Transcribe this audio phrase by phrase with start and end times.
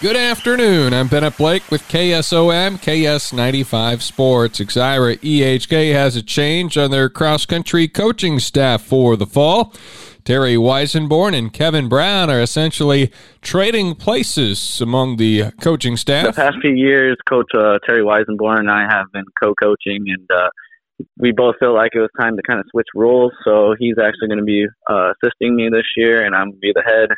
[0.00, 0.94] Good afternoon.
[0.94, 4.60] I'm Bennett Blake with KSOM, KS95 Sports.
[4.60, 9.74] Exira EHK has a change on their cross country coaching staff for the fall.
[10.22, 13.10] Terry Weisenborn and Kevin Brown are essentially
[13.42, 16.36] trading places among the coaching staff.
[16.36, 20.48] The past few years, Coach uh, Terry Weisenborn and I have been co-coaching, and uh,
[21.18, 23.32] we both felt like it was time to kind of switch roles.
[23.44, 26.58] So he's actually going to be uh, assisting me this year, and I'm going to
[26.60, 27.08] be the head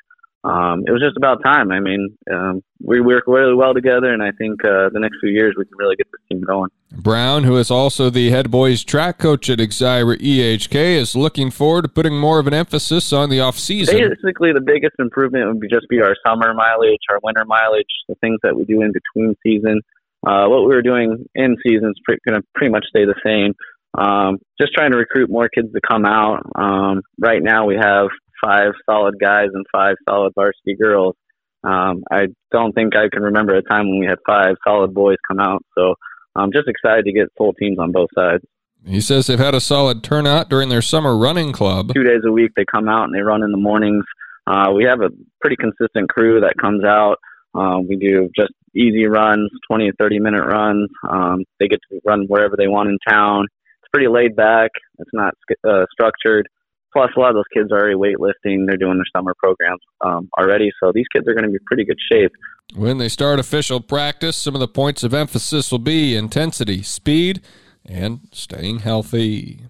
[0.42, 1.70] um, it was just about time.
[1.70, 5.30] I mean, um, we work really well together, and I think uh, the next few
[5.30, 6.70] years we can really get this team going.
[6.92, 11.82] Brown, who is also the head boys track coach at Exira EHK, is looking forward
[11.82, 13.96] to putting more of an emphasis on the off season.
[13.96, 18.14] Basically, the biggest improvement would be just be our summer mileage, our winter mileage, the
[18.16, 19.82] things that we do in between season.
[20.26, 23.54] Uh, what we were doing in season is going to pretty much stay the same.
[23.96, 26.42] Um, just trying to recruit more kids to come out.
[26.54, 28.08] Um, right now, we have
[28.42, 31.14] five solid guys and five solid varsity girls.
[31.62, 35.18] Um, I don't think I can remember a time when we had five solid boys
[35.28, 35.62] come out.
[35.76, 35.94] So
[36.34, 38.44] I'm just excited to get full teams on both sides.
[38.86, 41.92] He says they've had a solid turnout during their summer running club.
[41.94, 44.04] Two days a week they come out and they run in the mornings.
[44.46, 47.16] Uh, we have a pretty consistent crew that comes out.
[47.54, 50.88] Um, we do just easy runs, 20 to 30 minute runs.
[51.08, 53.46] Um, they get to run wherever they want in town.
[53.82, 54.70] It's pretty laid back.
[54.98, 55.34] It's not
[55.68, 56.48] uh, structured.
[56.92, 58.66] Plus, a lot of those kids are already weightlifting.
[58.66, 60.70] They're doing their summer programs um, already.
[60.82, 62.32] So these kids are going to be pretty good shape.
[62.74, 67.42] When they start official practice, some of the points of emphasis will be intensity, speed,
[67.84, 69.64] and staying healthy.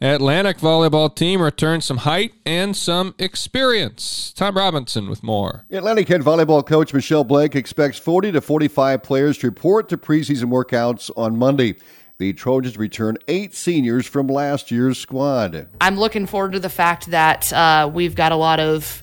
[0.00, 4.32] Atlantic volleyball team returns some height and some experience.
[4.36, 5.64] Tom Robinson with more.
[5.70, 10.50] Atlantic head volleyball coach Michelle Blake expects 40 to 45 players to report to preseason
[10.50, 11.76] workouts on Monday.
[12.18, 15.68] The Trojans return eight seniors from last year's squad.
[15.82, 19.02] I'm looking forward to the fact that uh, we've got a lot of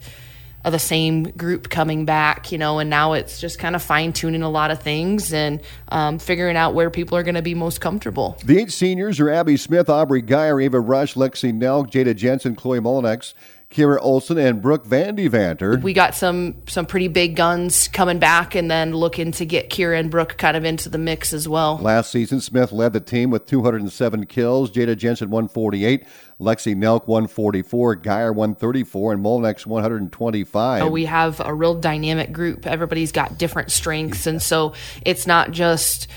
[0.65, 4.13] of the same group coming back, you know, and now it's just kind of fine
[4.13, 7.53] tuning a lot of things and um, figuring out where people are going to be
[7.53, 8.37] most comfortable.
[8.45, 12.79] The eight seniors are Abby Smith, Aubrey Geyer, Ava Rush, Lexi Nelk, Jada Jensen, Chloe
[12.79, 13.33] Molinex,
[13.73, 15.81] Kira Olson and Brooke Vandevanter.
[15.81, 19.99] We got some some pretty big guns coming back, and then looking to get Kira
[19.99, 21.77] and Brooke kind of into the mix as well.
[21.77, 24.71] Last season, Smith led the team with 207 kills.
[24.71, 26.05] Jada Jensen 148,
[26.39, 30.91] Lexi Nelk 144, Geyer 134, and Molnex 125.
[30.91, 32.67] we have a real dynamic group.
[32.67, 34.73] Everybody's got different strengths, and so
[35.03, 36.07] it's not just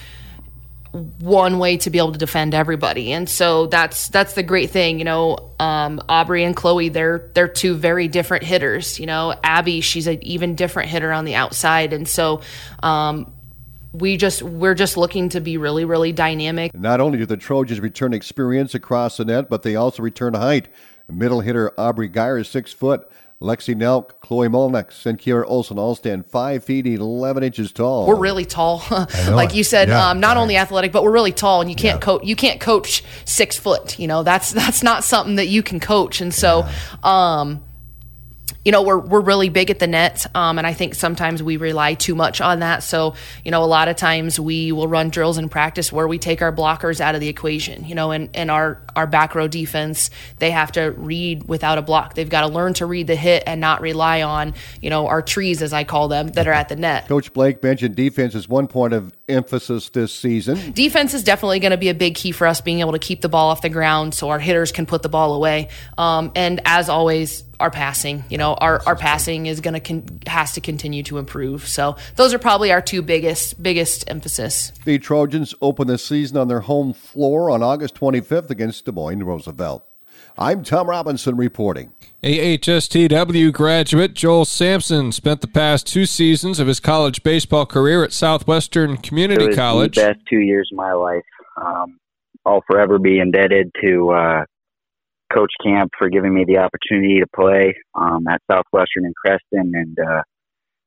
[0.97, 3.13] one way to be able to defend everybody.
[3.13, 5.51] And so that's that's the great thing, you know.
[5.59, 8.99] Um, Aubrey and Chloe, they're they're two very different hitters.
[8.99, 12.41] You know, Abby, she's an even different hitter on the outside, and so.
[12.83, 13.33] Um,
[13.93, 16.75] we just we're just looking to be really really dynamic.
[16.75, 20.69] Not only do the Trojans return experience across the net, but they also return height.
[21.09, 23.09] Middle hitter Aubrey Geyer is six foot.
[23.41, 28.07] Lexi Nelk, Chloe Molnex, and Kira Olson all stand five feet eleven inches tall.
[28.07, 28.83] We're really tall,
[29.29, 29.89] like you said.
[29.89, 32.05] Yeah, um, not only athletic, but we're really tall, and you can't yeah.
[32.05, 32.25] coach.
[32.25, 33.99] You can't coach six foot.
[33.99, 36.23] You know, that's that's not something that you can coach.
[36.23, 36.67] And so,
[37.03, 37.63] um,
[38.67, 41.57] you know, we're we're really big at the net, um, and I think sometimes we
[41.57, 42.83] rely too much on that.
[42.83, 46.19] So, you know, a lot of times we will run drills in practice where we
[46.19, 47.85] take our blockers out of the equation.
[47.85, 50.11] You know, and and our our back row defense,
[50.41, 52.15] they have to read without a block.
[52.15, 55.23] They've got to learn to read the hit and not rely on you know our
[55.23, 57.07] trees, as I call them, that are at the net.
[57.07, 60.73] Coach Blake mentioned defense is one point of emphasis this season.
[60.73, 63.21] Defense is definitely going to be a big key for us, being able to keep
[63.21, 65.69] the ball off the ground so our hitters can put the ball away.
[65.97, 68.25] Um, and as always, our passing.
[68.29, 71.67] You know, our, our passing is going to con- has to continue to improve.
[71.67, 74.73] So those are probably our two biggest biggest emphasis.
[74.85, 79.25] The Trojans open the season on their home floor on August 25th against Des Moines
[79.25, 79.85] Roosevelt.
[80.39, 81.93] I'm Tom Robinson reporting.
[82.23, 88.13] AHSTW graduate Joel Sampson spent the past two seasons of his college baseball career at
[88.13, 89.95] Southwestern Community College.
[89.95, 91.25] The best two years of my life.
[91.57, 91.99] Um,
[92.45, 94.45] I'll forever be indebted to uh,
[95.33, 99.99] Coach Camp for giving me the opportunity to play um, at Southwestern and Creston, and
[99.99, 100.23] uh,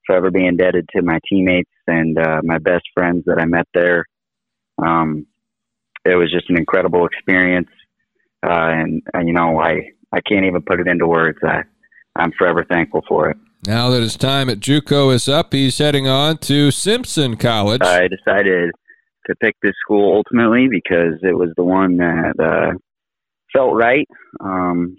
[0.05, 4.05] forever be indebted to my teammates and uh, my best friends that I met there.
[4.77, 5.27] Um,
[6.05, 7.69] it was just an incredible experience,
[8.43, 11.37] uh, and, and you know I I can't even put it into words.
[11.43, 11.63] I
[12.15, 13.37] I'm forever thankful for it.
[13.67, 17.81] Now that his time at JUCO is up, he's heading on to Simpson College.
[17.81, 18.71] I decided
[19.27, 22.77] to pick this school ultimately because it was the one that uh,
[23.53, 24.07] felt right.
[24.39, 24.97] Um,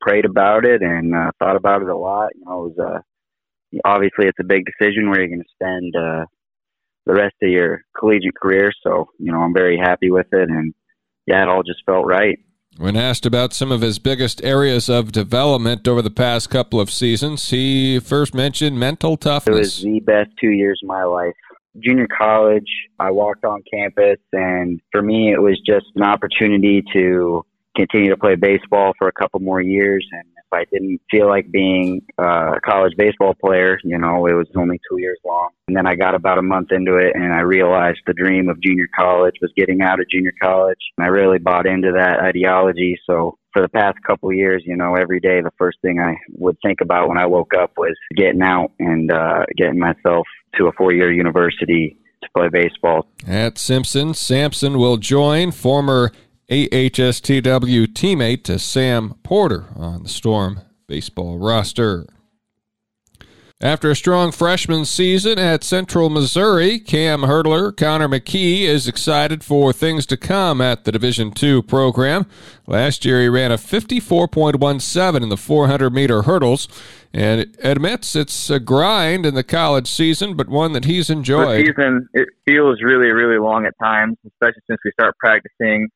[0.00, 2.30] prayed about it and uh, thought about it a lot.
[2.34, 3.02] You know, it was
[3.74, 6.24] uh, obviously it's a big decision where you're going to spend uh,
[7.06, 8.72] the rest of your collegiate career.
[8.82, 10.74] So you know, I'm very happy with it, and
[11.26, 12.38] yeah, it all just felt right.
[12.78, 16.90] When asked about some of his biggest areas of development over the past couple of
[16.90, 19.56] seasons, he first mentioned mental toughness.
[19.56, 21.34] It was the best two years of my life.
[21.78, 22.68] Junior college,
[22.98, 27.44] I walked on campus, and for me, it was just an opportunity to
[27.76, 30.06] continue to play baseball for a couple more years.
[30.12, 34.32] And if I didn't feel like being uh, a college baseball player, you know, it
[34.32, 35.50] was only two years long.
[35.68, 38.60] And then I got about a month into it and I realized the dream of
[38.60, 40.78] junior college was getting out of junior college.
[40.98, 42.98] And I really bought into that ideology.
[43.06, 46.16] So for the past couple of years, you know, every day the first thing I
[46.36, 50.26] would think about when I woke up was getting out and uh, getting myself
[50.56, 53.06] to a four year university to play baseball.
[53.26, 56.12] At Simpson, Sampson will join former
[56.50, 62.08] AHSTW teammate to Sam Porter on the Storm baseball roster.
[63.62, 69.72] After a strong freshman season at Central Missouri, Cam hurdler Connor McKee is excited for
[69.72, 72.26] things to come at the Division II program.
[72.66, 76.66] Last year, he ran a 54.17 in the 400 meter hurdles
[77.12, 81.64] and admits it's a grind in the college season, but one that he's enjoyed.
[81.64, 85.90] The season, it feels really, really long at times, especially since we start practicing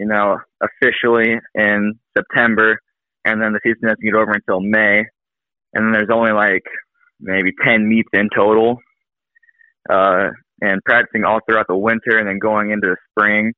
[0.00, 2.78] you know, officially in September,
[3.26, 5.04] and then the season doesn't get over until May,
[5.74, 6.64] and then there's only like
[7.20, 8.78] maybe 10 meets in total,
[9.90, 10.28] uh,
[10.62, 13.52] and practicing all throughout the winter, and then going into the spring,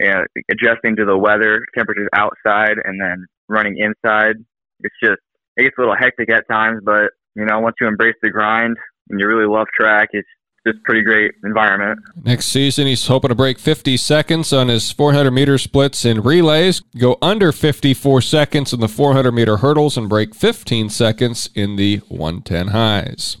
[0.00, 4.34] and adjusting to the weather, temperatures outside, and then running inside.
[4.80, 5.20] It's just
[5.56, 8.76] it gets a little hectic at times, but you know, once you embrace the grind
[9.08, 10.28] and you really love track, it's
[10.66, 11.98] just pretty great environment.
[12.22, 16.80] Next season, he's hoping to break 50 seconds on his 400 meter splits in relays,
[16.98, 21.98] go under 54 seconds in the 400 meter hurdles, and break 15 seconds in the
[22.08, 23.36] 110 highs.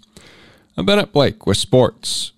[0.76, 2.32] I'm Bennett Blake with sports.